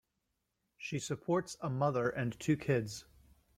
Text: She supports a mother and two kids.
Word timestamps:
She 0.79 0.97
supports 0.97 1.57
a 1.61 1.69
mother 1.69 2.09
and 2.09 2.31
two 2.39 2.57
kids. 2.57 3.05